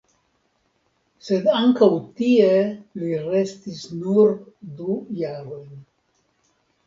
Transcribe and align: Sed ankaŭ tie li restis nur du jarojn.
Sed 1.25 1.49
ankaŭ 1.57 1.89
tie 2.21 2.47
li 3.01 3.13
restis 3.35 3.83
nur 3.99 4.33
du 4.79 4.95
jarojn. 5.21 5.71